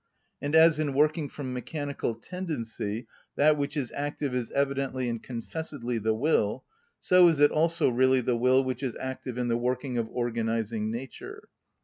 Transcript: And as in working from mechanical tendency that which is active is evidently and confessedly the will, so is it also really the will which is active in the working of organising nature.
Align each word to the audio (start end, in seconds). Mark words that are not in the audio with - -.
And 0.41 0.55
as 0.55 0.79
in 0.79 0.95
working 0.95 1.29
from 1.29 1.53
mechanical 1.53 2.15
tendency 2.15 3.05
that 3.35 3.55
which 3.55 3.77
is 3.77 3.91
active 3.95 4.33
is 4.33 4.49
evidently 4.49 5.07
and 5.07 5.21
confessedly 5.21 5.99
the 5.99 6.15
will, 6.15 6.63
so 6.99 7.27
is 7.27 7.39
it 7.39 7.51
also 7.51 7.87
really 7.87 8.21
the 8.21 8.35
will 8.35 8.63
which 8.63 8.81
is 8.81 8.95
active 8.99 9.37
in 9.37 9.47
the 9.47 9.57
working 9.59 9.99
of 9.99 10.09
organising 10.09 10.89
nature. 10.89 11.49